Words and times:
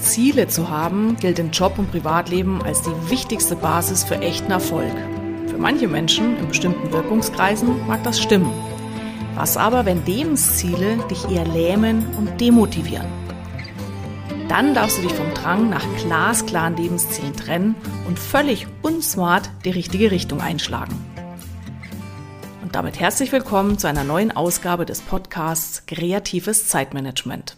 Ziele 0.00 0.48
zu 0.48 0.68
haben, 0.70 1.16
gilt 1.16 1.38
in 1.38 1.50
Job 1.50 1.78
und 1.78 1.90
Privatleben 1.90 2.62
als 2.62 2.82
die 2.82 3.10
wichtigste 3.10 3.56
Basis 3.56 4.04
für 4.04 4.16
echten 4.20 4.50
Erfolg. 4.50 4.92
Für 5.48 5.58
manche 5.58 5.88
Menschen 5.88 6.36
in 6.38 6.48
bestimmten 6.48 6.92
Wirkungskreisen 6.92 7.86
mag 7.86 8.02
das 8.04 8.20
stimmen. 8.20 8.52
Was 9.34 9.56
aber, 9.56 9.86
wenn 9.86 10.04
Lebensziele 10.04 10.98
dich 11.10 11.28
eher 11.30 11.46
lähmen 11.46 12.06
und 12.18 12.40
demotivieren? 12.40 13.06
Dann 14.48 14.74
darfst 14.74 14.98
du 14.98 15.02
dich 15.02 15.12
vom 15.12 15.32
Drang 15.34 15.70
nach 15.70 15.84
glasklaren 15.98 16.76
Lebenszielen 16.76 17.36
trennen 17.36 17.76
und 18.08 18.18
völlig 18.18 18.66
unsmart 18.82 19.48
die 19.64 19.70
richtige 19.70 20.10
Richtung 20.10 20.40
einschlagen. 20.40 20.94
Und 22.62 22.74
damit 22.74 22.98
herzlich 22.98 23.30
willkommen 23.30 23.78
zu 23.78 23.86
einer 23.86 24.04
neuen 24.04 24.30
Ausgabe 24.30 24.86
des 24.86 25.00
Podcasts 25.02 25.86
Kreatives 25.86 26.66
Zeitmanagement. 26.66 27.56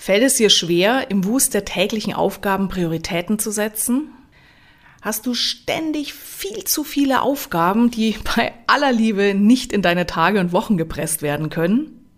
Fällt 0.00 0.22
es 0.22 0.36
dir 0.36 0.48
schwer, 0.48 1.10
im 1.10 1.24
Wust 1.24 1.54
der 1.54 1.64
täglichen 1.64 2.14
Aufgaben 2.14 2.68
Prioritäten 2.68 3.40
zu 3.40 3.50
setzen? 3.50 4.12
Hast 5.02 5.26
du 5.26 5.34
ständig 5.34 6.14
viel 6.14 6.62
zu 6.62 6.84
viele 6.84 7.20
Aufgaben, 7.20 7.90
die 7.90 8.14
bei 8.36 8.54
aller 8.68 8.92
Liebe 8.92 9.34
nicht 9.34 9.72
in 9.72 9.82
deine 9.82 10.06
Tage 10.06 10.38
und 10.38 10.52
Wochen 10.52 10.76
gepresst 10.76 11.20
werden 11.20 11.50
können? 11.50 12.08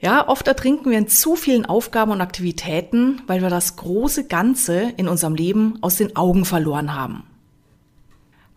Ja, 0.00 0.28
oft 0.28 0.46
ertrinken 0.48 0.90
wir 0.90 0.98
in 0.98 1.08
zu 1.08 1.34
vielen 1.34 1.64
Aufgaben 1.64 2.12
und 2.12 2.20
Aktivitäten, 2.20 3.22
weil 3.26 3.40
wir 3.40 3.48
das 3.48 3.76
große 3.76 4.26
Ganze 4.26 4.92
in 4.98 5.08
unserem 5.08 5.34
Leben 5.34 5.78
aus 5.80 5.96
den 5.96 6.14
Augen 6.14 6.44
verloren 6.44 6.94
haben. 6.94 7.24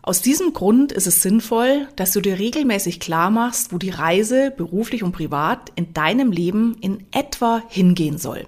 Aus 0.06 0.20
diesem 0.20 0.52
Grund 0.52 0.92
ist 0.92 1.06
es 1.06 1.22
sinnvoll, 1.22 1.88
dass 1.96 2.12
du 2.12 2.20
dir 2.20 2.38
regelmäßig 2.38 3.00
klar 3.00 3.30
machst, 3.30 3.72
wo 3.72 3.78
die 3.78 3.88
Reise 3.88 4.50
beruflich 4.50 5.02
und 5.02 5.12
privat 5.12 5.72
in 5.76 5.94
deinem 5.94 6.30
Leben 6.30 6.76
in 6.82 7.06
etwa 7.10 7.62
hingehen 7.70 8.18
soll. 8.18 8.46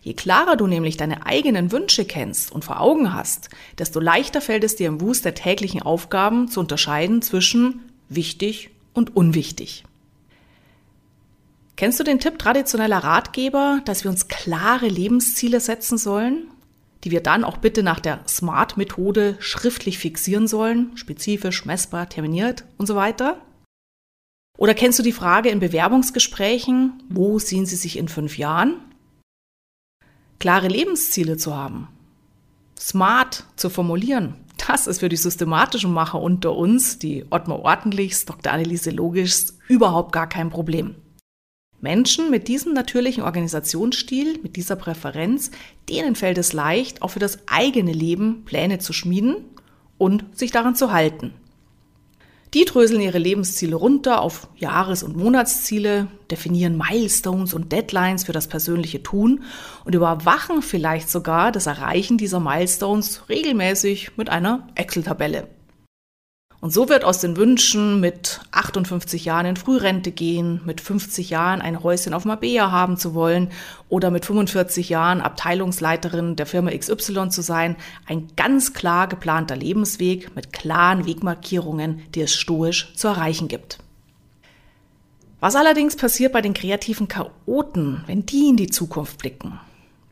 Je 0.00 0.14
klarer 0.14 0.54
du 0.54 0.68
nämlich 0.68 0.96
deine 0.96 1.26
eigenen 1.26 1.72
Wünsche 1.72 2.04
kennst 2.04 2.52
und 2.52 2.64
vor 2.64 2.80
Augen 2.80 3.12
hast, 3.12 3.48
desto 3.76 3.98
leichter 3.98 4.40
fällt 4.40 4.62
es 4.62 4.76
dir 4.76 4.86
im 4.86 5.00
Wust 5.00 5.24
der 5.24 5.34
täglichen 5.34 5.82
Aufgaben 5.82 6.46
zu 6.46 6.60
unterscheiden 6.60 7.22
zwischen 7.22 7.80
wichtig 8.08 8.70
und 8.92 9.16
unwichtig. 9.16 9.82
Kennst 11.74 11.98
du 11.98 12.04
den 12.04 12.20
Tipp 12.20 12.38
traditioneller 12.38 12.98
Ratgeber, 12.98 13.80
dass 13.84 14.04
wir 14.04 14.12
uns 14.12 14.28
klare 14.28 14.86
Lebensziele 14.86 15.58
setzen 15.58 15.98
sollen 15.98 16.44
die 17.04 17.10
wir 17.10 17.22
dann 17.22 17.44
auch 17.44 17.58
bitte 17.58 17.82
nach 17.82 18.00
der 18.00 18.20
SMART-Methode 18.26 19.36
schriftlich 19.38 19.98
fixieren 19.98 20.48
sollen, 20.48 20.96
spezifisch, 20.96 21.64
messbar, 21.64 22.08
terminiert 22.08 22.64
und 22.78 22.86
so 22.86 22.96
weiter? 22.96 23.40
Oder 24.56 24.74
kennst 24.74 24.98
du 24.98 25.02
die 25.02 25.12
Frage 25.12 25.50
in 25.50 25.60
Bewerbungsgesprächen, 25.60 27.02
wo 27.08 27.38
sehen 27.38 27.66
Sie 27.66 27.76
sich 27.76 27.98
in 27.98 28.08
fünf 28.08 28.38
Jahren? 28.38 28.76
Klare 30.38 30.68
Lebensziele 30.68 31.36
zu 31.36 31.56
haben, 31.56 31.88
smart 32.78 33.44
zu 33.56 33.70
formulieren, 33.70 34.36
das 34.66 34.86
ist 34.86 35.00
für 35.00 35.08
die 35.08 35.16
systematischen 35.16 35.92
Macher 35.92 36.20
unter 36.20 36.54
uns, 36.54 36.98
die 36.98 37.26
Ottmar 37.30 37.60
Ordentlichs, 37.60 38.24
Dr. 38.24 38.52
Anneliese 38.52 38.90
Logischs, 38.90 39.58
überhaupt 39.68 40.12
gar 40.12 40.28
kein 40.28 40.50
Problem. 40.50 40.94
Menschen 41.84 42.30
mit 42.30 42.48
diesem 42.48 42.72
natürlichen 42.72 43.22
Organisationsstil, 43.22 44.40
mit 44.42 44.56
dieser 44.56 44.74
Präferenz, 44.74 45.50
denen 45.90 46.16
fällt 46.16 46.38
es 46.38 46.54
leicht, 46.54 47.02
auch 47.02 47.08
für 47.08 47.18
das 47.18 47.40
eigene 47.46 47.92
Leben 47.92 48.46
Pläne 48.46 48.78
zu 48.78 48.94
schmieden 48.94 49.36
und 49.98 50.24
sich 50.32 50.50
daran 50.50 50.74
zu 50.74 50.92
halten. 50.92 51.34
Die 52.54 52.64
dröseln 52.64 53.02
ihre 53.02 53.18
Lebensziele 53.18 53.76
runter 53.76 54.22
auf 54.22 54.48
Jahres- 54.56 55.02
und 55.02 55.14
Monatsziele, 55.14 56.06
definieren 56.30 56.78
Milestones 56.78 57.52
und 57.52 57.70
Deadlines 57.70 58.24
für 58.24 58.32
das 58.32 58.48
persönliche 58.48 59.02
Tun 59.02 59.42
und 59.84 59.94
überwachen 59.94 60.62
vielleicht 60.62 61.10
sogar 61.10 61.52
das 61.52 61.66
Erreichen 61.66 62.16
dieser 62.16 62.40
Milestones 62.40 63.28
regelmäßig 63.28 64.16
mit 64.16 64.30
einer 64.30 64.68
Excel-Tabelle. 64.74 65.48
Und 66.64 66.70
so 66.70 66.88
wird 66.88 67.04
aus 67.04 67.20
den 67.20 67.36
Wünschen, 67.36 68.00
mit 68.00 68.40
58 68.52 69.26
Jahren 69.26 69.44
in 69.44 69.56
Frührente 69.56 70.12
gehen, 70.12 70.62
mit 70.64 70.80
50 70.80 71.28
Jahren 71.28 71.60
ein 71.60 71.82
Häuschen 71.82 72.14
auf 72.14 72.24
Mabea 72.24 72.70
haben 72.70 72.96
zu 72.96 73.12
wollen 73.12 73.50
oder 73.90 74.10
mit 74.10 74.24
45 74.24 74.88
Jahren 74.88 75.20
Abteilungsleiterin 75.20 76.36
der 76.36 76.46
Firma 76.46 76.70
XY 76.70 77.28
zu 77.28 77.42
sein, 77.42 77.76
ein 78.06 78.28
ganz 78.34 78.72
klar 78.72 79.08
geplanter 79.08 79.56
Lebensweg 79.56 80.34
mit 80.34 80.54
klaren 80.54 81.04
Wegmarkierungen, 81.04 82.00
die 82.14 82.22
es 82.22 82.32
stoisch 82.32 82.94
zu 82.94 83.08
erreichen 83.08 83.48
gibt. 83.48 83.76
Was 85.40 85.56
allerdings 85.56 85.96
passiert 85.96 86.32
bei 86.32 86.40
den 86.40 86.54
kreativen 86.54 87.08
Chaoten, 87.08 88.04
wenn 88.06 88.24
die 88.24 88.48
in 88.48 88.56
die 88.56 88.70
Zukunft 88.70 89.18
blicken? 89.18 89.60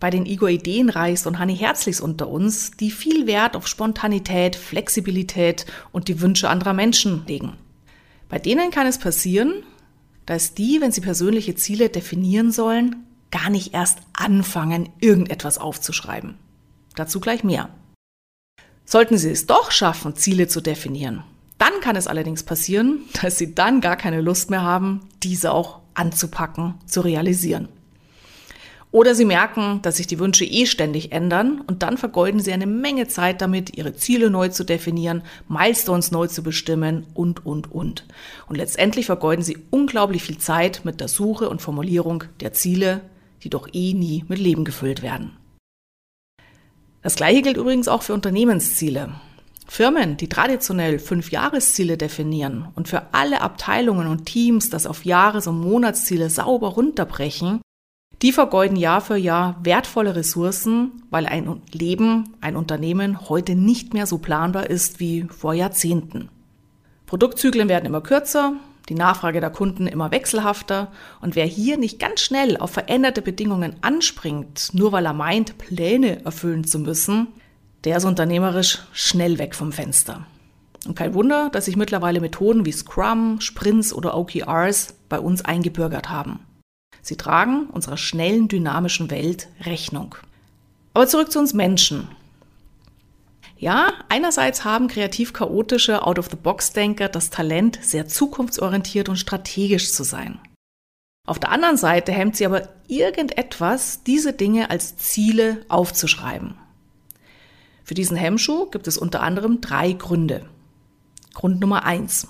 Bei 0.02 0.10
den 0.10 0.26
Igor 0.26 0.48
Ideenreichs 0.48 1.28
und 1.28 1.38
Hanni 1.38 1.56
Herzlichs 1.56 2.00
unter 2.00 2.26
uns, 2.26 2.72
die 2.72 2.90
viel 2.90 3.28
Wert 3.28 3.54
auf 3.54 3.68
Spontanität, 3.68 4.56
Flexibilität 4.56 5.64
und 5.92 6.08
die 6.08 6.20
Wünsche 6.20 6.50
anderer 6.50 6.72
Menschen 6.72 7.24
legen. 7.28 7.52
Bei 8.28 8.40
denen 8.40 8.72
kann 8.72 8.88
es 8.88 8.98
passieren, 8.98 9.62
dass 10.26 10.54
die, 10.54 10.80
wenn 10.80 10.90
sie 10.90 11.02
persönliche 11.02 11.54
Ziele 11.54 11.88
definieren 11.88 12.50
sollen, 12.50 13.06
gar 13.30 13.48
nicht 13.48 13.74
erst 13.74 14.00
anfangen, 14.12 14.88
irgendetwas 14.98 15.58
aufzuschreiben. 15.58 16.34
Dazu 16.96 17.20
gleich 17.20 17.44
mehr. 17.44 17.68
Sollten 18.84 19.18
sie 19.18 19.30
es 19.30 19.46
doch 19.46 19.70
schaffen, 19.70 20.16
Ziele 20.16 20.48
zu 20.48 20.60
definieren, 20.60 21.22
dann 21.58 21.80
kann 21.80 21.94
es 21.94 22.08
allerdings 22.08 22.42
passieren, 22.42 23.02
dass 23.22 23.38
sie 23.38 23.54
dann 23.54 23.80
gar 23.80 23.94
keine 23.94 24.20
Lust 24.20 24.50
mehr 24.50 24.62
haben, 24.62 25.02
diese 25.22 25.52
auch 25.52 25.78
anzupacken, 25.94 26.74
zu 26.86 27.02
realisieren. 27.02 27.68
Oder 28.92 29.14
sie 29.14 29.24
merken, 29.24 29.80
dass 29.80 29.96
sich 29.96 30.06
die 30.06 30.18
Wünsche 30.18 30.44
eh 30.44 30.66
ständig 30.66 31.12
ändern 31.12 31.62
und 31.66 31.82
dann 31.82 31.96
vergeuden 31.96 32.40
sie 32.40 32.52
eine 32.52 32.66
Menge 32.66 33.08
Zeit 33.08 33.40
damit, 33.40 33.74
ihre 33.74 33.94
Ziele 33.94 34.28
neu 34.28 34.48
zu 34.48 34.64
definieren, 34.64 35.22
Milestones 35.48 36.10
neu 36.10 36.26
zu 36.26 36.42
bestimmen 36.42 37.06
und, 37.14 37.46
und, 37.46 37.72
und. 37.72 38.04
Und 38.48 38.56
letztendlich 38.56 39.06
vergeuden 39.06 39.42
sie 39.42 39.56
unglaublich 39.70 40.22
viel 40.22 40.36
Zeit 40.36 40.82
mit 40.84 41.00
der 41.00 41.08
Suche 41.08 41.48
und 41.48 41.62
Formulierung 41.62 42.24
der 42.40 42.52
Ziele, 42.52 43.00
die 43.42 43.48
doch 43.48 43.66
eh 43.72 43.94
nie 43.94 44.26
mit 44.28 44.38
Leben 44.38 44.66
gefüllt 44.66 45.00
werden. 45.00 45.38
Das 47.00 47.16
gleiche 47.16 47.40
gilt 47.40 47.56
übrigens 47.56 47.88
auch 47.88 48.02
für 48.02 48.12
Unternehmensziele. 48.12 49.14
Firmen, 49.66 50.18
die 50.18 50.28
traditionell 50.28 50.98
fünf 50.98 51.30
Jahresziele 51.30 51.96
definieren 51.96 52.68
und 52.74 52.88
für 52.88 53.14
alle 53.14 53.40
Abteilungen 53.40 54.06
und 54.06 54.26
Teams 54.26 54.68
das 54.68 54.86
auf 54.86 55.06
Jahres- 55.06 55.46
und 55.46 55.60
Monatsziele 55.60 56.28
sauber 56.28 56.68
runterbrechen, 56.68 57.62
die 58.22 58.32
vergeuden 58.32 58.76
Jahr 58.76 59.00
für 59.00 59.16
Jahr 59.16 59.56
wertvolle 59.64 60.14
Ressourcen, 60.14 61.02
weil 61.10 61.26
ein 61.26 61.60
Leben, 61.72 62.34
ein 62.40 62.54
Unternehmen 62.54 63.28
heute 63.28 63.56
nicht 63.56 63.94
mehr 63.94 64.06
so 64.06 64.18
planbar 64.18 64.70
ist 64.70 65.00
wie 65.00 65.24
vor 65.24 65.54
Jahrzehnten. 65.54 66.28
Produktzyklen 67.06 67.68
werden 67.68 67.86
immer 67.86 68.00
kürzer, 68.00 68.54
die 68.88 68.94
Nachfrage 68.94 69.40
der 69.40 69.50
Kunden 69.50 69.88
immer 69.88 70.12
wechselhafter 70.12 70.92
und 71.20 71.34
wer 71.34 71.46
hier 71.46 71.76
nicht 71.76 71.98
ganz 71.98 72.20
schnell 72.20 72.56
auf 72.56 72.70
veränderte 72.70 73.22
Bedingungen 73.22 73.74
anspringt, 73.80 74.70
nur 74.72 74.92
weil 74.92 75.04
er 75.04 75.12
meint, 75.12 75.58
Pläne 75.58 76.24
erfüllen 76.24 76.64
zu 76.64 76.78
müssen, 76.78 77.28
der 77.84 77.96
ist 77.96 78.04
unternehmerisch 78.04 78.78
schnell 78.92 79.38
weg 79.38 79.56
vom 79.56 79.72
Fenster. 79.72 80.26
Und 80.86 80.96
kein 80.96 81.14
Wunder, 81.14 81.50
dass 81.50 81.64
sich 81.64 81.76
mittlerweile 81.76 82.20
Methoden 82.20 82.64
wie 82.64 82.72
Scrum, 82.72 83.40
Sprints 83.40 83.92
oder 83.92 84.16
OKRs 84.16 84.94
bei 85.08 85.18
uns 85.18 85.44
eingebürgert 85.44 86.08
haben. 86.08 86.40
Sie 87.00 87.16
tragen 87.16 87.66
unserer 87.66 87.96
schnellen, 87.96 88.48
dynamischen 88.48 89.10
Welt 89.10 89.48
Rechnung. 89.60 90.14
Aber 90.94 91.06
zurück 91.06 91.32
zu 91.32 91.38
uns 91.38 91.54
Menschen. 91.54 92.08
Ja, 93.56 93.92
einerseits 94.08 94.64
haben 94.64 94.88
kreativ 94.88 95.32
chaotische 95.32 96.04
Out-of-the-Box-Denker 96.04 97.08
das 97.08 97.30
Talent, 97.30 97.78
sehr 97.80 98.08
zukunftsorientiert 98.08 99.08
und 99.08 99.16
strategisch 99.16 99.92
zu 99.92 100.02
sein. 100.02 100.40
Auf 101.26 101.38
der 101.38 101.50
anderen 101.50 101.76
Seite 101.76 102.10
hemmt 102.10 102.36
sie 102.36 102.44
aber 102.44 102.68
irgendetwas, 102.88 104.02
diese 104.02 104.32
Dinge 104.32 104.70
als 104.70 104.96
Ziele 104.96 105.64
aufzuschreiben. 105.68 106.56
Für 107.84 107.94
diesen 107.94 108.16
Hemmschuh 108.16 108.66
gibt 108.66 108.88
es 108.88 108.98
unter 108.98 109.22
anderem 109.22 109.60
drei 109.60 109.92
Gründe. 109.92 110.44
Grund 111.32 111.60
Nummer 111.60 111.84
eins. 111.84 112.26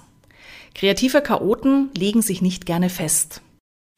Kreative 0.74 1.22
Chaoten 1.22 1.90
legen 1.96 2.22
sich 2.22 2.42
nicht 2.42 2.66
gerne 2.66 2.90
fest. 2.90 3.40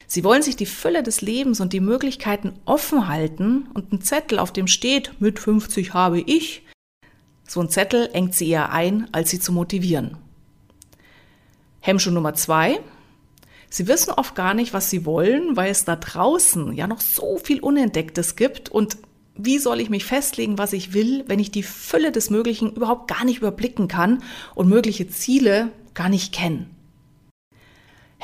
Sie 0.07 0.23
wollen 0.23 0.41
sich 0.41 0.55
die 0.55 0.65
Fülle 0.65 1.03
des 1.03 1.21
Lebens 1.21 1.59
und 1.59 1.73
die 1.73 1.79
Möglichkeiten 1.79 2.53
offen 2.65 3.07
halten 3.07 3.67
und 3.73 3.91
ein 3.91 4.01
Zettel, 4.01 4.39
auf 4.39 4.53
dem 4.53 4.67
steht, 4.67 5.19
mit 5.19 5.39
50 5.39 5.93
habe 5.93 6.21
ich, 6.21 6.63
so 7.47 7.61
ein 7.61 7.69
Zettel 7.69 8.09
engt 8.13 8.33
sie 8.33 8.49
eher 8.49 8.71
ein, 8.71 9.07
als 9.11 9.29
sie 9.29 9.39
zu 9.39 9.51
motivieren. 9.51 10.17
Hemmschuh 11.79 12.11
Nummer 12.11 12.33
zwei. 12.33 12.79
Sie 13.69 13.87
wissen 13.87 14.11
oft 14.11 14.35
gar 14.35 14.53
nicht, 14.53 14.73
was 14.73 14.89
sie 14.89 15.05
wollen, 15.05 15.55
weil 15.55 15.69
es 15.69 15.85
da 15.85 15.95
draußen 15.95 16.73
ja 16.73 16.87
noch 16.87 17.01
so 17.01 17.37
viel 17.37 17.59
Unentdecktes 17.59 18.35
gibt 18.35 18.69
und 18.69 18.97
wie 19.37 19.59
soll 19.59 19.81
ich 19.81 19.89
mich 19.89 20.05
festlegen, 20.05 20.57
was 20.57 20.73
ich 20.73 20.93
will, 20.93 21.25
wenn 21.27 21.39
ich 21.39 21.51
die 21.51 21.63
Fülle 21.63 22.11
des 22.11 22.29
Möglichen 22.29 22.71
überhaupt 22.71 23.09
gar 23.09 23.25
nicht 23.25 23.39
überblicken 23.39 23.87
kann 23.87 24.23
und 24.55 24.69
mögliche 24.69 25.09
Ziele 25.09 25.71
gar 25.93 26.09
nicht 26.09 26.33
kenne? 26.33 26.67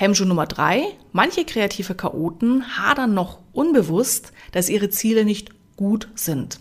Hemmschuh 0.02 0.26
Nummer 0.26 0.48
drei. 0.48 0.82
Manche 1.12 1.46
kreative 1.46 1.94
Chaoten 1.94 2.76
hadern 2.76 3.14
noch 3.14 3.38
unbewusst, 3.54 4.34
dass 4.52 4.68
ihre 4.68 4.90
Ziele 4.90 5.26
nicht 5.26 5.52
gut 5.78 6.10
sind. 6.16 6.60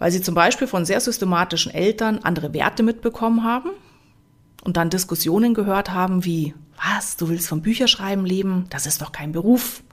Weil 0.00 0.10
sie 0.10 0.20
zum 0.20 0.34
Beispiel 0.34 0.66
von 0.66 0.84
sehr 0.84 1.00
systematischen 1.00 1.72
Eltern 1.72 2.18
andere 2.24 2.52
Werte 2.52 2.82
mitbekommen 2.82 3.44
haben 3.44 3.70
und 4.64 4.76
dann 4.76 4.90
Diskussionen 4.90 5.54
gehört 5.54 5.92
haben 5.92 6.24
wie, 6.24 6.56
was, 6.76 7.16
du 7.16 7.28
willst 7.28 7.46
vom 7.46 7.62
Bücherschreiben 7.62 8.26
leben? 8.26 8.66
Das 8.68 8.86
ist 8.86 9.00
doch 9.00 9.12
kein 9.12 9.30
Beruf. 9.30 9.84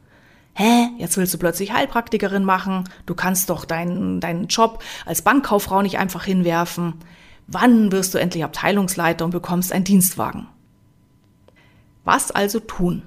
Hä, 0.55 0.87
jetzt 0.97 1.17
willst 1.17 1.35
du 1.35 1.37
plötzlich 1.37 1.71
Heilpraktikerin 1.73 2.43
machen? 2.43 2.85
Du 3.05 3.13
kannst 3.13 3.51
doch 3.51 3.65
deinen, 3.65 4.19
deinen 4.19 4.47
Job 4.47 4.83
als 5.05 5.21
Bankkauffrau 5.21 5.83
nicht 5.83 5.99
einfach 5.99 6.23
hinwerfen. 6.23 6.95
Wann 7.45 7.91
wirst 7.91 8.15
du 8.15 8.17
endlich 8.17 8.43
Abteilungsleiter 8.43 9.25
und 9.25 9.31
bekommst 9.31 9.71
einen 9.71 9.85
Dienstwagen? 9.85 10.47
Was 12.03 12.31
also 12.31 12.59
tun? 12.59 13.03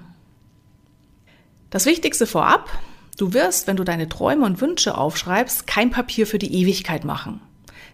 Das 1.69 1.85
Wichtigste 1.85 2.27
vorab, 2.27 2.69
du 3.17 3.33
wirst, 3.33 3.67
wenn 3.67 3.75
du 3.75 3.83
deine 3.83 4.07
Träume 4.07 4.45
und 4.45 4.61
Wünsche 4.61 4.97
aufschreibst, 4.97 5.67
kein 5.67 5.89
Papier 5.89 6.25
für 6.27 6.39
die 6.39 6.53
Ewigkeit 6.53 7.03
machen. 7.03 7.41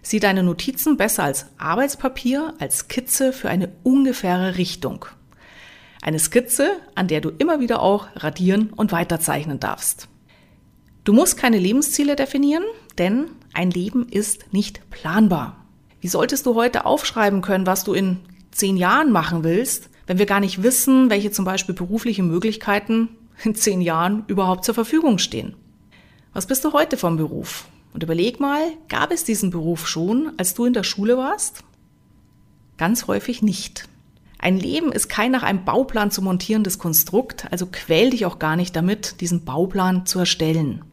Sieh 0.04 0.20
deine 0.20 0.44
Notizen 0.44 0.98
besser 0.98 1.24
als 1.24 1.46
Arbeitspapier, 1.58 2.54
als 2.60 2.80
Skizze 2.80 3.34
für 3.34 3.50
eine 3.50 3.72
ungefähre 3.84 4.58
Richtung. 4.58 5.06
Eine 6.02 6.20
Skizze, 6.20 6.72
an 6.96 7.08
der 7.08 7.22
du 7.22 7.30
immer 7.30 7.60
wieder 7.60 7.82
auch 7.82 8.08
radieren 8.16 8.74
und 8.74 8.92
weiterzeichnen 8.92 9.60
darfst. 9.60 10.08
Du 11.04 11.14
musst 11.14 11.38
keine 11.38 11.60
Lebensziele 11.60 12.16
definieren, 12.16 12.64
denn 12.98 13.28
ein 13.54 13.70
Leben 13.72 14.08
ist 14.10 14.54
nicht 14.54 14.90
planbar. 14.90 15.58
Wie 16.00 16.08
solltest 16.08 16.48
du 16.48 16.56
heute 16.56 16.86
aufschreiben 16.86 17.42
können, 17.42 17.68
was 17.68 17.84
du 17.84 17.94
in 17.94 18.20
zehn 18.52 18.78
Jahren 18.78 19.12
machen 19.12 19.44
willst, 19.44 19.91
wenn 20.08 20.18
wir 20.18 20.26
gar 20.26 20.40
nicht 20.40 20.64
wissen, 20.64 21.10
welche 21.10 21.32
zum 21.32 21.46
Beispiel 21.46 21.76
berufliche 21.76 22.24
Möglichkeiten 22.24 23.10
in 23.44 23.56
zehn 23.56 23.82
Jahren 23.82 24.24
überhaupt 24.28 24.66
zur 24.66 24.76
Verfügung 24.76 25.18
stehen? 25.18 25.56
Was 26.34 26.48
bist 26.48 26.64
du 26.64 26.74
heute 26.74 26.98
vom 26.98 27.18
Beruf? 27.18 27.66
Und 27.94 28.04
überleg 28.04 28.40
mal, 28.40 28.62
gab 28.88 29.12
es 29.12 29.24
diesen 29.24 29.50
Beruf 29.50 29.88
schon, 29.88 30.32
als 30.38 30.54
du 30.54 30.66
in 30.66 30.74
der 30.74 30.84
Schule 30.84 31.18
warst? 31.18 31.64
Ganz 32.78 33.08
häufig 33.08 33.42
nicht. 33.42 33.88
Ein 34.40 34.58
Leben 34.58 34.92
ist 34.92 35.08
kein 35.08 35.32
nach 35.32 35.44
einem 35.44 35.66
Bauplan 35.66 36.10
zu 36.10 36.22
montierendes 36.22 36.80
Konstrukt, 36.80 37.48
also 37.52 37.68
quäl 37.72 38.10
dich 38.10 38.26
auch 38.26 38.40
gar 38.40 38.56
nicht 38.56 38.76
damit, 38.76 39.22
diesen 39.22 39.46
Bauplan 39.46 40.06
zu 40.06 40.20
erstellen. 40.20 40.84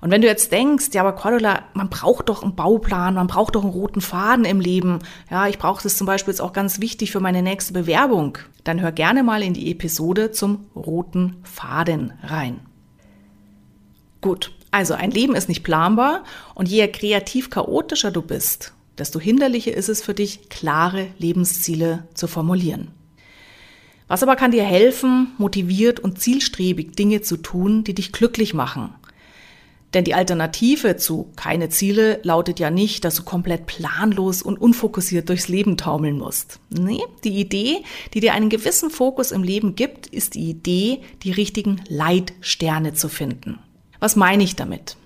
Und 0.00 0.10
wenn 0.10 0.22
du 0.22 0.26
jetzt 0.26 0.52
denkst, 0.52 0.88
ja, 0.92 1.02
aber 1.02 1.12
Cordula, 1.12 1.62
man 1.74 1.88
braucht 1.88 2.28
doch 2.28 2.42
einen 2.42 2.54
Bauplan, 2.54 3.14
man 3.14 3.26
braucht 3.26 3.54
doch 3.54 3.62
einen 3.62 3.72
roten 3.72 4.00
Faden 4.00 4.44
im 4.44 4.60
Leben. 4.60 4.98
Ja, 5.30 5.48
ich 5.48 5.58
brauche 5.58 5.82
das 5.82 5.96
zum 5.96 6.06
Beispiel 6.06 6.32
jetzt 6.32 6.40
auch 6.40 6.52
ganz 6.52 6.80
wichtig 6.80 7.12
für 7.12 7.20
meine 7.20 7.42
nächste 7.42 7.72
Bewerbung. 7.72 8.38
Dann 8.64 8.80
hör 8.80 8.92
gerne 8.92 9.22
mal 9.22 9.42
in 9.42 9.54
die 9.54 9.70
Episode 9.70 10.32
zum 10.32 10.66
roten 10.74 11.36
Faden 11.42 12.12
rein. 12.22 12.60
Gut, 14.20 14.52
also 14.70 14.94
ein 14.94 15.10
Leben 15.10 15.34
ist 15.34 15.48
nicht 15.48 15.64
planbar 15.64 16.24
und 16.54 16.68
je 16.68 16.86
kreativ 16.88 17.50
chaotischer 17.50 18.10
du 18.10 18.22
bist, 18.22 18.72
desto 18.98 19.20
hinderlicher 19.20 19.74
ist 19.74 19.88
es 19.88 20.02
für 20.02 20.14
dich, 20.14 20.48
klare 20.48 21.08
Lebensziele 21.18 22.04
zu 22.14 22.26
formulieren. 22.26 22.92
Was 24.08 24.22
aber 24.22 24.36
kann 24.36 24.50
dir 24.50 24.64
helfen, 24.64 25.32
motiviert 25.38 25.98
und 25.98 26.20
zielstrebig 26.20 26.92
Dinge 26.92 27.22
zu 27.22 27.36
tun, 27.36 27.82
die 27.82 27.94
dich 27.94 28.12
glücklich 28.12 28.54
machen? 28.54 28.94
Denn 29.94 30.04
die 30.04 30.14
Alternative 30.14 30.96
zu 30.96 31.30
keine 31.36 31.68
Ziele 31.68 32.20
lautet 32.22 32.58
ja 32.58 32.70
nicht, 32.70 33.04
dass 33.04 33.16
du 33.16 33.24
komplett 33.24 33.66
planlos 33.66 34.42
und 34.42 34.60
unfokussiert 34.60 35.28
durchs 35.28 35.48
Leben 35.48 35.76
taumeln 35.76 36.18
musst. 36.18 36.60
Nee, 36.70 37.02
die 37.24 37.38
Idee, 37.40 37.82
die 38.14 38.20
dir 38.20 38.32
einen 38.32 38.48
gewissen 38.48 38.90
Fokus 38.90 39.32
im 39.32 39.42
Leben 39.42 39.74
gibt, 39.74 40.06
ist 40.06 40.34
die 40.34 40.48
Idee, 40.48 41.00
die 41.22 41.32
richtigen 41.32 41.82
Leitsterne 41.88 42.94
zu 42.94 43.08
finden. 43.08 43.58
Was 44.00 44.16
meine 44.16 44.42
ich 44.42 44.56
damit? 44.56 44.96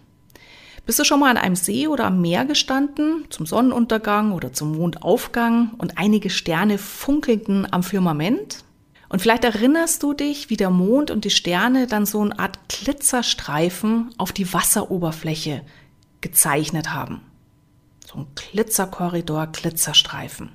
Bist 0.86 1.00
du 1.00 1.04
schon 1.04 1.18
mal 1.18 1.30
an 1.30 1.36
einem 1.36 1.56
See 1.56 1.88
oder 1.88 2.04
am 2.04 2.20
Meer 2.20 2.44
gestanden, 2.44 3.24
zum 3.28 3.44
Sonnenuntergang 3.44 4.30
oder 4.30 4.52
zum 4.52 4.76
Mondaufgang 4.76 5.72
und 5.78 5.98
einige 5.98 6.30
Sterne 6.30 6.78
funkelten 6.78 7.66
am 7.72 7.82
Firmament? 7.82 8.64
Und 9.08 9.20
vielleicht 9.20 9.44
erinnerst 9.44 10.02
du 10.02 10.12
dich, 10.12 10.50
wie 10.50 10.56
der 10.56 10.70
Mond 10.70 11.10
und 11.10 11.24
die 11.24 11.30
Sterne 11.30 11.86
dann 11.86 12.06
so 12.06 12.20
eine 12.20 12.38
Art 12.38 12.58
Glitzerstreifen 12.68 14.10
auf 14.18 14.32
die 14.32 14.52
Wasseroberfläche 14.52 15.62
gezeichnet 16.20 16.92
haben. 16.92 17.20
So 18.04 18.18
ein 18.18 18.26
Glitzerkorridor, 18.34 19.48
Glitzerstreifen. 19.48 20.50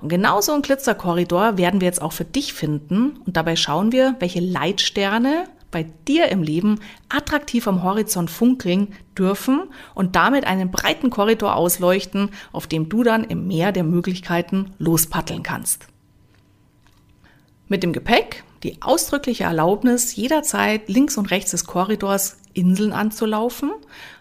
Und 0.00 0.08
genau 0.08 0.40
so 0.40 0.52
ein 0.52 0.62
Glitzerkorridor 0.62 1.58
werden 1.58 1.80
wir 1.80 1.86
jetzt 1.86 2.02
auch 2.02 2.12
für 2.12 2.24
dich 2.24 2.54
finden. 2.54 3.18
Und 3.24 3.36
dabei 3.36 3.56
schauen 3.56 3.92
wir, 3.92 4.16
welche 4.18 4.40
Leitsterne 4.40 5.44
bei 5.70 5.86
dir 6.08 6.28
im 6.28 6.42
Leben 6.42 6.80
attraktiv 7.08 7.68
am 7.68 7.82
Horizont 7.82 8.30
funkeln 8.30 8.94
dürfen 9.16 9.64
und 9.94 10.16
damit 10.16 10.44
einen 10.44 10.70
breiten 10.70 11.10
Korridor 11.10 11.54
ausleuchten, 11.54 12.30
auf 12.52 12.66
dem 12.66 12.88
du 12.88 13.04
dann 13.04 13.24
im 13.24 13.46
Meer 13.46 13.70
der 13.70 13.84
Möglichkeiten 13.84 14.72
lospaddeln 14.78 15.42
kannst. 15.42 15.89
Mit 17.70 17.84
dem 17.84 17.92
Gepäck 17.92 18.42
die 18.64 18.82
ausdrückliche 18.82 19.44
Erlaubnis, 19.44 20.16
jederzeit 20.16 20.88
links 20.88 21.16
und 21.16 21.30
rechts 21.30 21.52
des 21.52 21.66
Korridors 21.66 22.36
Inseln 22.52 22.92
anzulaufen, 22.92 23.70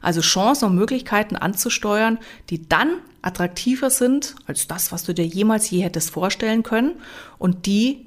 also 0.03 0.21
Chancen 0.21 0.65
und 0.65 0.75
Möglichkeiten 0.75 1.35
anzusteuern, 1.35 2.19
die 2.51 2.69
dann 2.69 2.89
attraktiver 3.23 3.89
sind 3.89 4.35
als 4.45 4.67
das, 4.67 4.91
was 4.91 5.03
du 5.03 5.15
dir 5.15 5.25
jemals 5.25 5.67
je 5.71 5.81
hättest 5.81 6.11
vorstellen 6.11 6.61
können 6.61 6.91
und 7.39 7.65
die 7.65 8.05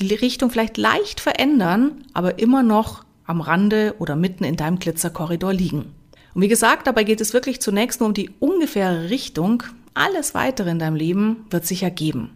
die 0.00 0.12
Richtung 0.14 0.50
vielleicht 0.50 0.78
leicht 0.78 1.20
verändern, 1.20 2.04
aber 2.12 2.40
immer 2.40 2.64
noch 2.64 3.04
am 3.24 3.40
Rande 3.40 3.94
oder 4.00 4.16
mitten 4.16 4.42
in 4.42 4.56
deinem 4.56 4.80
Glitzerkorridor 4.80 5.52
liegen. 5.52 5.94
Und 6.34 6.42
wie 6.42 6.48
gesagt, 6.48 6.88
dabei 6.88 7.04
geht 7.04 7.20
es 7.20 7.32
wirklich 7.32 7.60
zunächst 7.60 8.00
nur 8.00 8.08
um 8.08 8.14
die 8.14 8.30
ungefähre 8.40 9.10
Richtung. 9.10 9.62
Alles 9.94 10.34
weitere 10.34 10.70
in 10.70 10.80
deinem 10.80 10.96
Leben 10.96 11.46
wird 11.50 11.66
sich 11.66 11.84
ergeben. 11.84 12.30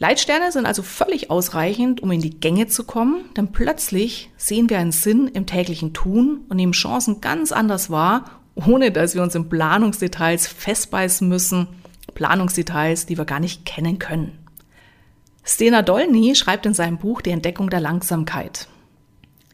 Leitsterne 0.00 0.52
sind 0.52 0.64
also 0.64 0.82
völlig 0.82 1.28
ausreichend, 1.30 2.02
um 2.02 2.12
in 2.12 2.20
die 2.20 2.38
Gänge 2.38 2.68
zu 2.68 2.84
kommen, 2.84 3.24
denn 3.36 3.50
plötzlich 3.50 4.30
sehen 4.36 4.70
wir 4.70 4.78
einen 4.78 4.92
Sinn 4.92 5.26
im 5.26 5.46
täglichen 5.46 5.92
Tun 5.92 6.44
und 6.48 6.56
nehmen 6.56 6.72
Chancen 6.72 7.20
ganz 7.20 7.50
anders 7.50 7.90
wahr, 7.90 8.42
ohne 8.54 8.92
dass 8.92 9.16
wir 9.16 9.22
uns 9.22 9.34
in 9.34 9.48
Planungsdetails 9.48 10.46
festbeißen 10.46 11.28
müssen, 11.28 11.66
Planungsdetails, 12.14 13.06
die 13.06 13.18
wir 13.18 13.24
gar 13.24 13.40
nicht 13.40 13.64
kennen 13.64 13.98
können. 13.98 14.38
Stena 15.42 15.82
Dolny 15.82 16.34
schreibt 16.34 16.66
in 16.66 16.74
seinem 16.74 16.98
Buch 16.98 17.20
Die 17.20 17.30
Entdeckung 17.30 17.70
der 17.70 17.80
Langsamkeit. 17.80 18.68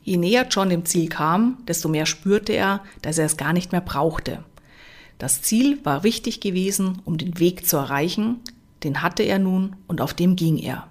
Je 0.02 0.18
näher 0.18 0.46
John 0.50 0.68
dem 0.68 0.84
Ziel 0.84 1.08
kam, 1.08 1.58
desto 1.66 1.88
mehr 1.88 2.04
spürte 2.04 2.52
er, 2.52 2.82
dass 3.00 3.16
er 3.16 3.24
es 3.24 3.38
gar 3.38 3.54
nicht 3.54 3.72
mehr 3.72 3.80
brauchte. 3.80 4.44
Das 5.16 5.40
Ziel 5.40 5.82
war 5.84 6.02
wichtig 6.02 6.40
gewesen, 6.40 7.00
um 7.06 7.16
den 7.16 7.38
Weg 7.38 7.66
zu 7.66 7.76
erreichen, 7.78 8.40
den 8.84 9.02
hatte 9.02 9.22
er 9.22 9.38
nun 9.38 9.76
und 9.88 10.00
auf 10.00 10.14
dem 10.14 10.36
ging 10.36 10.56
er. 10.58 10.86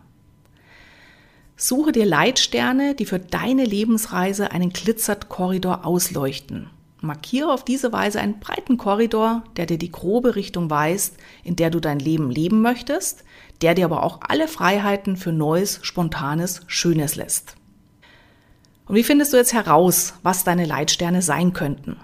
Suche 1.56 1.92
dir 1.92 2.06
Leitsterne, 2.06 2.96
die 2.96 3.06
für 3.06 3.20
deine 3.20 3.64
Lebensreise 3.64 4.52
einen 4.52 4.72
glitzert 4.72 5.30
Korridor 5.30 5.86
ausleuchten. 5.86 6.70
Markiere 7.00 7.52
auf 7.52 7.64
diese 7.64 7.92
Weise 7.92 8.20
einen 8.20 8.40
breiten 8.40 8.78
Korridor, 8.78 9.44
der 9.58 9.66
dir 9.66 9.78
die 9.78 9.92
grobe 9.92 10.36
Richtung 10.36 10.70
weist, 10.70 11.18
in 11.44 11.56
der 11.56 11.70
du 11.70 11.80
dein 11.80 12.00
Leben 12.00 12.32
leben 12.32 12.62
möchtest, 12.62 13.24
der 13.62 13.76
dir 13.76 13.86
aber 13.86 14.04
auch 14.04 14.20
alle 14.28 14.48
Freiheiten 14.48 15.18
für 15.18 15.32
Neues, 15.32 15.80
Spontanes, 15.84 16.62
Schönes 16.68 17.16
lässt. 17.16 17.56
Und 18.86 18.96
wie 18.96 19.04
findest 19.04 19.34
du 19.34 19.38
jetzt 19.38 19.54
heraus, 19.54 20.16
was 20.24 20.44
deine 20.44 20.66
Leitsterne 20.66 21.22
sein 21.22 21.54
könnten? 21.54 21.98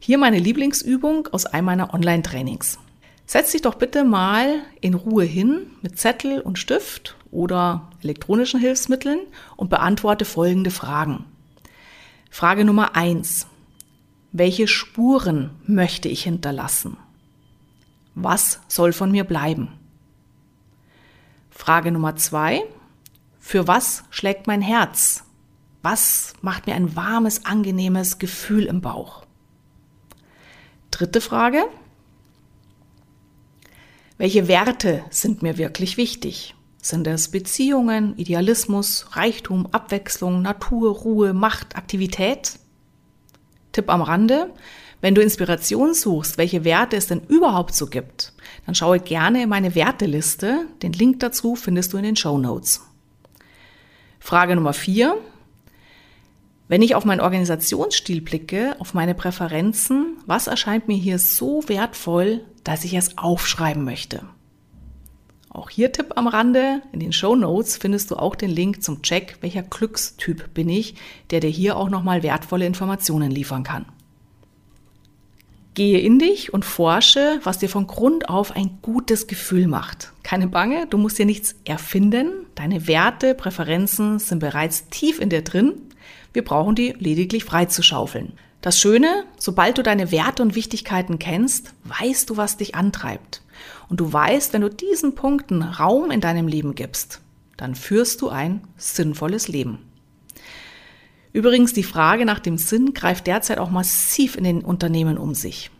Hier 0.00 0.18
meine 0.18 0.38
Lieblingsübung 0.38 1.28
aus 1.28 1.46
einem 1.46 1.66
meiner 1.66 1.94
Online-Trainings. 1.94 2.78
Setz 3.30 3.52
dich 3.52 3.60
doch 3.60 3.74
bitte 3.74 4.04
mal 4.04 4.62
in 4.80 4.94
Ruhe 4.94 5.24
hin 5.24 5.70
mit 5.82 5.98
Zettel 5.98 6.40
und 6.40 6.58
Stift 6.58 7.14
oder 7.30 7.90
elektronischen 8.02 8.58
Hilfsmitteln 8.58 9.20
und 9.54 9.68
beantworte 9.68 10.24
folgende 10.24 10.70
Fragen. 10.70 11.26
Frage 12.30 12.64
Nummer 12.64 12.96
eins: 12.96 13.46
welche 14.32 14.66
Spuren 14.66 15.50
möchte 15.66 16.08
ich 16.08 16.22
hinterlassen? 16.22 16.96
Was 18.14 18.60
soll 18.66 18.94
von 18.94 19.10
mir 19.10 19.24
bleiben? 19.24 19.74
Frage 21.50 21.92
Nummer 21.92 22.16
zwei. 22.16 22.64
Für 23.38 23.68
was 23.68 24.04
schlägt 24.08 24.46
mein 24.46 24.62
Herz? 24.62 25.24
Was 25.82 26.32
macht 26.40 26.66
mir 26.66 26.74
ein 26.74 26.96
warmes, 26.96 27.44
angenehmes 27.44 28.18
Gefühl 28.18 28.64
im 28.64 28.80
Bauch? 28.80 29.26
Dritte 30.90 31.20
Frage. 31.20 31.66
Welche 34.18 34.48
Werte 34.48 35.04
sind 35.10 35.42
mir 35.42 35.58
wirklich 35.58 35.96
wichtig? 35.96 36.56
Sind 36.82 37.06
es 37.06 37.28
Beziehungen, 37.28 38.18
Idealismus, 38.18 39.06
Reichtum, 39.12 39.68
Abwechslung, 39.70 40.42
Natur, 40.42 40.90
Ruhe, 40.90 41.32
Macht, 41.32 41.76
Aktivität? 41.76 42.58
Tipp 43.70 43.88
am 43.88 44.02
Rande, 44.02 44.52
wenn 45.00 45.14
du 45.14 45.22
Inspiration 45.22 45.94
suchst, 45.94 46.36
welche 46.36 46.64
Werte 46.64 46.96
es 46.96 47.06
denn 47.06 47.20
überhaupt 47.28 47.76
so 47.76 47.86
gibt, 47.86 48.32
dann 48.66 48.74
schaue 48.74 48.98
gerne 48.98 49.44
in 49.44 49.48
meine 49.48 49.76
Werteliste. 49.76 50.66
Den 50.82 50.92
Link 50.92 51.20
dazu 51.20 51.54
findest 51.54 51.92
du 51.92 51.96
in 51.96 52.02
den 52.02 52.16
Show 52.16 52.38
Notes. 52.38 52.80
Frage 54.18 54.56
Nummer 54.56 54.72
vier. 54.72 55.16
Wenn 56.66 56.82
ich 56.82 56.96
auf 56.96 57.04
meinen 57.04 57.20
Organisationsstil 57.20 58.20
blicke, 58.20 58.74
auf 58.80 58.94
meine 58.94 59.14
Präferenzen, 59.14 60.16
was 60.26 60.48
erscheint 60.48 60.88
mir 60.88 60.98
hier 60.98 61.20
so 61.20 61.62
wertvoll, 61.68 62.44
dass 62.68 62.84
ich 62.84 62.92
es 62.92 63.16
aufschreiben 63.16 63.82
möchte? 63.82 64.24
Auch 65.48 65.70
hier 65.70 65.90
Tipp 65.90 66.12
am 66.16 66.28
Rande, 66.28 66.82
in 66.92 67.00
den 67.00 67.14
Show 67.14 67.34
Notes 67.34 67.78
findest 67.78 68.10
du 68.10 68.16
auch 68.16 68.34
den 68.34 68.50
Link 68.50 68.82
zum 68.82 69.00
Check, 69.00 69.38
welcher 69.40 69.62
Glückstyp 69.62 70.52
bin 70.52 70.68
ich, 70.68 70.94
der 71.30 71.40
dir 71.40 71.48
hier 71.48 71.78
auch 71.78 71.88
nochmal 71.88 72.22
wertvolle 72.22 72.66
Informationen 72.66 73.30
liefern 73.30 73.62
kann. 73.62 73.86
Gehe 75.72 75.98
in 76.00 76.18
dich 76.18 76.52
und 76.52 76.66
forsche, 76.66 77.40
was 77.42 77.56
dir 77.56 77.70
von 77.70 77.86
Grund 77.86 78.28
auf 78.28 78.54
ein 78.54 78.80
gutes 78.82 79.26
Gefühl 79.26 79.66
macht. 79.66 80.12
Keine 80.22 80.46
Bange, 80.46 80.86
du 80.90 80.98
musst 80.98 81.18
dir 81.18 81.24
nichts 81.24 81.54
erfinden. 81.64 82.44
Deine 82.54 82.86
Werte, 82.86 83.34
Präferenzen 83.34 84.18
sind 84.18 84.40
bereits 84.40 84.90
tief 84.90 85.20
in 85.20 85.30
dir 85.30 85.40
drin. 85.42 85.72
Wir 86.34 86.44
brauchen 86.44 86.74
die 86.74 86.94
lediglich 86.98 87.44
freizuschaufeln. 87.44 88.34
Das 88.60 88.80
Schöne, 88.80 89.24
sobald 89.38 89.78
du 89.78 89.82
deine 89.82 90.10
Werte 90.10 90.42
und 90.42 90.56
Wichtigkeiten 90.56 91.18
kennst, 91.18 91.74
weißt 91.84 92.28
du, 92.28 92.36
was 92.36 92.56
dich 92.56 92.74
antreibt. 92.74 93.42
Und 93.88 94.00
du 94.00 94.12
weißt, 94.12 94.52
wenn 94.52 94.62
du 94.62 94.70
diesen 94.70 95.14
Punkten 95.14 95.62
Raum 95.62 96.10
in 96.10 96.20
deinem 96.20 96.48
Leben 96.48 96.74
gibst, 96.74 97.20
dann 97.56 97.74
führst 97.74 98.20
du 98.20 98.28
ein 98.28 98.62
sinnvolles 98.76 99.48
Leben. 99.48 99.78
Übrigens, 101.32 101.72
die 101.72 101.84
Frage 101.84 102.24
nach 102.24 102.40
dem 102.40 102.58
Sinn 102.58 102.94
greift 102.94 103.26
derzeit 103.26 103.58
auch 103.58 103.70
massiv 103.70 104.36
in 104.36 104.44
den 104.44 104.64
Unternehmen 104.64 105.18
um 105.18 105.34
sich. 105.34 105.70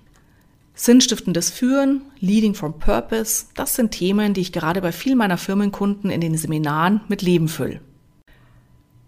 Sinnstiftendes 0.75 1.51
Führen, 1.51 2.03
Leading 2.21 2.55
from 2.55 2.79
Purpose, 2.79 3.47
das 3.57 3.75
sind 3.75 3.91
Themen, 3.91 4.35
die 4.35 4.43
ich 4.43 4.53
gerade 4.53 4.81
bei 4.81 4.93
vielen 4.93 5.19
meiner 5.19 5.39
Firmenkunden 5.39 6.11
in 6.11 6.21
den 6.21 6.37
Seminaren 6.37 7.01
mit 7.09 7.23
Leben 7.23 7.49
fülle. 7.49 7.81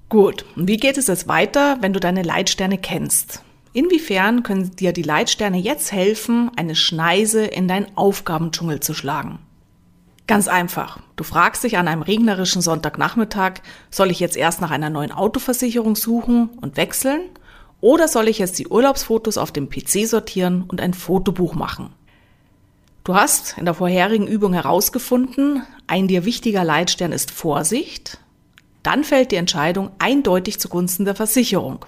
Gut, 0.09 0.45
und 0.57 0.67
wie 0.67 0.79
geht 0.79 0.99
es 0.99 1.07
jetzt 1.07 1.29
weiter, 1.29 1.79
wenn 1.81 1.93
du 1.93 2.00
deine 2.00 2.23
Leitsterne 2.23 2.79
kennst? 2.79 3.45
Inwiefern 3.73 4.43
können 4.43 4.75
dir 4.75 4.93
die 4.93 5.03
Leitsterne 5.03 5.59
jetzt 5.59 5.93
helfen, 5.93 6.50
eine 6.57 6.75
Schneise 6.75 7.45
in 7.45 7.69
deinen 7.69 7.97
Aufgabendschungel 7.97 8.81
zu 8.81 8.95
schlagen? 8.95 9.39
Ganz 10.27 10.49
einfach. 10.49 11.00
Du 11.17 11.25
fragst 11.25 11.65
dich 11.65 11.77
an 11.77 11.89
einem 11.89 12.03
regnerischen 12.03 12.62
Sonntagnachmittag, 12.62 13.55
soll 13.91 14.11
ich 14.11 14.21
jetzt 14.21 14.37
erst 14.37 14.61
nach 14.61 14.71
einer 14.71 14.91
neuen 14.91 15.12
Autoversicherung 15.12 15.97
suchen 15.97 16.50
und 16.61 16.77
wechseln? 16.77 17.23
Oder 17.81 18.09
soll 18.09 18.29
ich 18.29 18.39
jetzt 18.39 18.59
die 18.59 18.69
Urlaubsfotos 18.69 19.39
auf 19.39 19.53
dem 19.53 19.69
PC 19.69 20.07
sortieren 20.07 20.65
und 20.67 20.81
ein 20.81 20.95
Fotobuch 20.95 21.55
machen? 21.55 21.93
Du 23.05 23.15
hast 23.15 23.57
in 23.57 23.65
der 23.65 23.75
vorherigen 23.75 24.27
Übung 24.27 24.53
herausgefunden, 24.53 25.62
ein 25.87 26.07
dir 26.07 26.25
wichtiger 26.25 26.65
Leitstern 26.65 27.12
ist 27.12 27.31
Vorsicht. 27.31 28.19
Dann 28.83 29.05
fällt 29.05 29.33
die 29.33 29.37
Entscheidung 29.37 29.91
eindeutig 29.99 30.61
zugunsten 30.61 31.05
der 31.05 31.15
Versicherung. 31.15 31.87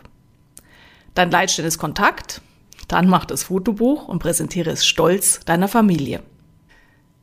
Dein 1.14 1.30
Leitstern 1.30 1.66
ist 1.66 1.78
Kontakt. 1.78 2.40
Dann 2.88 3.08
mach 3.08 3.24
das 3.24 3.44
Fotobuch 3.44 4.08
und 4.08 4.18
präsentiere 4.18 4.70
es 4.70 4.86
stolz 4.86 5.40
deiner 5.40 5.68
Familie. 5.68 6.22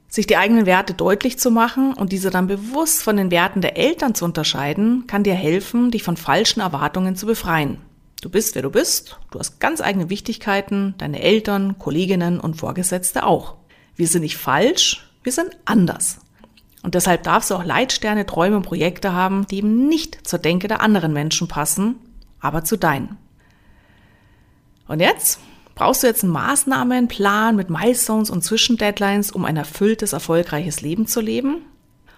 Sich 0.08 0.25
die 0.25 0.38
eigenen 0.38 0.65
Werte 0.65 0.93
deutlich 0.93 1.38
zu 1.38 1.51
machen 1.51 1.93
und 1.93 2.12
diese 2.12 2.31
dann 2.31 2.48
bewusst 2.48 3.03
von 3.03 3.17
den 3.17 3.29
Werten 3.29 3.62
der 3.62 3.77
Eltern 3.77 4.15
zu 4.15 4.25
unterscheiden, 4.25 5.05
kann 5.05 5.24
dir 5.24 5.36
helfen, 5.36 5.91
dich 5.91 6.01
von 6.01 6.17
falschen 6.17 6.62
Erwartungen 6.62 7.15
zu 7.15 7.27
befreien. 7.27 7.77
Du 8.22 8.29
bist, 8.29 8.55
wer 8.55 8.63
du 8.63 8.72
bist, 8.72 9.19
du 9.31 9.39
hast 9.39 9.60
ganz 9.60 9.81
eigene 9.81 10.10
Wichtigkeiten, 10.10 10.96
deine 10.98 11.22
Eltern, 11.22 11.77
Kolleginnen 11.77 12.39
und 12.39 12.55
Vorgesetzte 12.55 13.24
auch. 13.24 13.55
Wir 13.96 14.08
sind 14.08 14.24
nicht 14.24 14.38
falsch, 14.38 15.10
wir 15.24 15.31
sind 15.31 15.51
anders. 15.65 16.19
Und 16.81 16.96
deshalb 16.96 17.24
darfst 17.24 17.51
du 17.51 17.55
auch 17.55 17.63
Leitsterne, 17.63 18.25
Träume 18.25 18.58
und 18.58 18.63
Projekte 18.63 19.13
haben, 19.13 19.46
die 19.48 19.58
eben 19.58 19.88
nicht 19.88 20.27
zur 20.27 20.39
Denke 20.39 20.67
der 20.67 20.81
anderen 20.81 21.13
Menschen 21.13 21.48
passen, 21.48 21.96
aber 22.39 22.63
zu 22.63 22.77
deinen. 22.77 23.17
Und 24.89 25.00
jetzt 25.00 25.39
Brauchst 25.79 26.03
du 26.03 26.08
jetzt 26.08 26.25
einen 26.25 26.34
Maßnahmenplan 26.34 27.55
mit 27.55 27.69
Milestones 27.69 28.29
und 28.29 28.43
Zwischendeadlines, 28.43 29.31
um 29.31 29.46
ein 29.46 29.55
erfülltes, 29.55 30.12
erfolgreiches 30.12 30.81
Leben 30.81 31.08
zu 31.08 31.22
leben? 31.22 31.62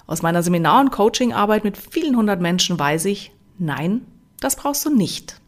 Aus 0.08 0.24
meiner 0.24 0.42
Seminar- 0.42 0.82
und 0.82 0.92
Coachingarbeit 0.92 1.64
mit 1.64 1.78
vielen 1.78 2.18
hundert 2.18 2.42
Menschen 2.42 2.80
weiß 2.80 3.06
ich, 3.06 3.34
nein, 3.60 4.02
das 4.40 4.56
brauchst 4.56 4.84
du 4.84 4.90
nicht. 4.90 5.40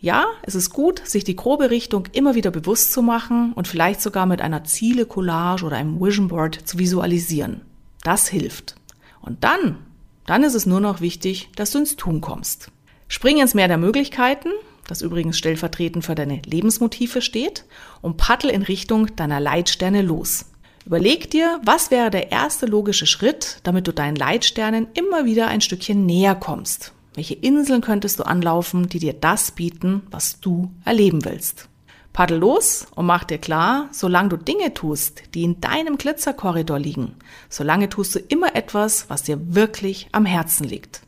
Ja, 0.00 0.26
es 0.42 0.56
ist 0.56 0.70
gut, 0.70 1.06
sich 1.06 1.22
die 1.22 1.36
grobe 1.36 1.70
Richtung 1.70 2.06
immer 2.10 2.34
wieder 2.34 2.50
bewusst 2.50 2.92
zu 2.92 3.00
machen 3.00 3.52
und 3.52 3.68
vielleicht 3.68 4.00
sogar 4.00 4.26
mit 4.26 4.42
einer 4.42 4.64
Ziele-Collage 4.64 5.64
oder 5.64 5.76
einem 5.76 6.00
Vision 6.00 6.26
Board 6.26 6.56
zu 6.56 6.80
visualisieren. 6.80 7.60
Das 8.02 8.26
hilft. 8.26 8.74
Und 9.20 9.44
dann, 9.44 9.78
dann 10.26 10.42
ist 10.42 10.54
es 10.54 10.66
nur 10.66 10.80
noch 10.80 11.00
wichtig, 11.00 11.48
dass 11.54 11.70
du 11.70 11.78
ins 11.78 11.94
Tun 11.94 12.20
kommst. 12.20 12.72
Spring 13.06 13.38
ins 13.38 13.54
Meer 13.54 13.68
der 13.68 13.78
Möglichkeiten 13.78 14.48
das 14.88 15.02
übrigens 15.02 15.38
stellvertretend 15.38 16.04
für 16.04 16.16
deine 16.16 16.42
Lebensmotive 16.44 17.22
steht, 17.22 17.64
und 18.02 18.16
paddel 18.16 18.50
in 18.50 18.62
Richtung 18.62 19.14
deiner 19.14 19.38
Leitsterne 19.38 20.02
los. 20.02 20.46
Überleg 20.84 21.30
dir, 21.30 21.60
was 21.64 21.90
wäre 21.90 22.10
der 22.10 22.32
erste 22.32 22.66
logische 22.66 23.06
Schritt, 23.06 23.60
damit 23.62 23.86
du 23.86 23.92
deinen 23.92 24.16
Leitsternen 24.16 24.88
immer 24.94 25.26
wieder 25.26 25.46
ein 25.46 25.60
Stückchen 25.60 26.06
näher 26.06 26.34
kommst. 26.34 26.92
Welche 27.14 27.34
Inseln 27.34 27.82
könntest 27.82 28.18
du 28.18 28.24
anlaufen, 28.24 28.88
die 28.88 28.98
dir 28.98 29.12
das 29.12 29.50
bieten, 29.50 30.02
was 30.10 30.40
du 30.40 30.70
erleben 30.84 31.24
willst? 31.24 31.68
Paddel 32.14 32.38
los 32.38 32.86
und 32.94 33.06
mach 33.06 33.24
dir 33.24 33.38
klar, 33.38 33.88
solange 33.92 34.30
du 34.30 34.36
Dinge 34.38 34.72
tust, 34.72 35.22
die 35.34 35.44
in 35.44 35.60
deinem 35.60 35.98
Glitzerkorridor 35.98 36.78
liegen, 36.78 37.14
solange 37.50 37.90
tust 37.90 38.14
du 38.14 38.18
immer 38.20 38.56
etwas, 38.56 39.10
was 39.10 39.24
dir 39.24 39.54
wirklich 39.54 40.08
am 40.12 40.24
Herzen 40.24 40.64
liegt. 40.64 41.02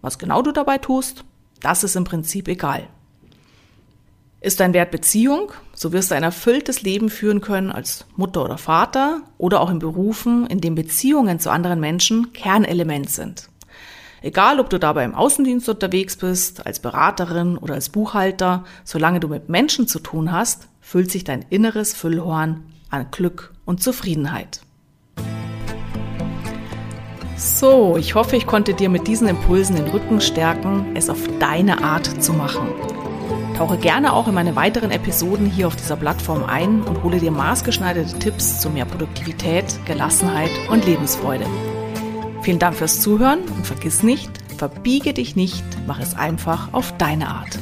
Was 0.00 0.18
genau 0.18 0.42
du 0.42 0.52
dabei 0.52 0.78
tust, 0.78 1.24
das 1.60 1.82
ist 1.82 1.96
im 1.96 2.04
Prinzip 2.04 2.46
egal. 2.46 2.88
Ist 4.44 4.60
dein 4.60 4.74
Wert 4.74 4.90
Beziehung, 4.90 5.52
so 5.74 5.94
wirst 5.94 6.10
du 6.10 6.16
ein 6.16 6.22
erfülltes 6.22 6.82
Leben 6.82 7.08
führen 7.08 7.40
können 7.40 7.72
als 7.72 8.04
Mutter 8.14 8.44
oder 8.44 8.58
Vater 8.58 9.22
oder 9.38 9.62
auch 9.62 9.70
in 9.70 9.78
Berufen, 9.78 10.46
in 10.48 10.60
denen 10.60 10.76
Beziehungen 10.76 11.40
zu 11.40 11.48
anderen 11.48 11.80
Menschen 11.80 12.34
Kernelement 12.34 13.08
sind. 13.08 13.48
Egal, 14.20 14.60
ob 14.60 14.68
du 14.68 14.78
dabei 14.78 15.04
im 15.04 15.14
Außendienst 15.14 15.66
unterwegs 15.70 16.18
bist, 16.18 16.66
als 16.66 16.78
Beraterin 16.78 17.56
oder 17.56 17.72
als 17.72 17.88
Buchhalter, 17.88 18.64
solange 18.84 19.18
du 19.18 19.28
mit 19.28 19.48
Menschen 19.48 19.88
zu 19.88 19.98
tun 19.98 20.30
hast, 20.30 20.68
füllt 20.82 21.10
sich 21.10 21.24
dein 21.24 21.46
inneres 21.48 21.94
Füllhorn 21.94 22.64
an 22.90 23.06
Glück 23.12 23.54
und 23.64 23.82
Zufriedenheit. 23.82 24.60
So, 27.38 27.96
ich 27.96 28.14
hoffe, 28.14 28.36
ich 28.36 28.46
konnte 28.46 28.74
dir 28.74 28.90
mit 28.90 29.06
diesen 29.06 29.26
Impulsen 29.26 29.76
den 29.76 29.88
Rücken 29.88 30.20
stärken, 30.20 30.94
es 30.94 31.08
auf 31.08 31.20
deine 31.40 31.82
Art 31.82 32.22
zu 32.22 32.34
machen. 32.34 32.68
Tauche 33.54 33.78
gerne 33.78 34.12
auch 34.12 34.26
in 34.26 34.34
meine 34.34 34.56
weiteren 34.56 34.90
Episoden 34.90 35.46
hier 35.46 35.68
auf 35.68 35.76
dieser 35.76 35.96
Plattform 35.96 36.44
ein 36.44 36.82
und 36.82 37.04
hole 37.04 37.20
dir 37.20 37.30
maßgeschneiderte 37.30 38.18
Tipps 38.18 38.60
zu 38.60 38.68
mehr 38.68 38.84
Produktivität, 38.84 39.64
Gelassenheit 39.86 40.50
und 40.70 40.84
Lebensfreude. 40.84 41.46
Vielen 42.42 42.58
Dank 42.58 42.76
fürs 42.76 43.00
Zuhören 43.00 43.38
und 43.56 43.66
vergiss 43.66 44.02
nicht, 44.02 44.30
verbiege 44.58 45.14
dich 45.14 45.36
nicht, 45.36 45.64
mach 45.86 46.00
es 46.00 46.16
einfach 46.16 46.72
auf 46.72 46.96
deine 46.98 47.28
Art. 47.28 47.58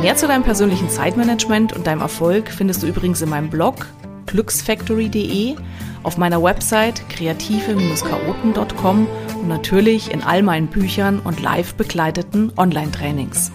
Mehr 0.00 0.16
zu 0.16 0.26
deinem 0.26 0.44
persönlichen 0.44 0.88
Zeitmanagement 0.88 1.72
und 1.72 1.86
deinem 1.86 2.00
Erfolg 2.00 2.48
findest 2.48 2.82
du 2.82 2.86
übrigens 2.86 3.20
in 3.20 3.28
meinem 3.28 3.50
Blog 3.50 3.86
glücksfactory.de, 4.26 5.56
auf 6.02 6.18
meiner 6.18 6.42
Website 6.42 7.08
kreative-chaoten.com 7.10 9.06
und 9.40 9.48
natürlich 9.48 10.10
in 10.12 10.22
all 10.22 10.42
meinen 10.42 10.68
Büchern 10.68 11.18
und 11.18 11.42
live 11.42 11.74
begleiteten 11.74 12.52
Online-Trainings. 12.56 13.52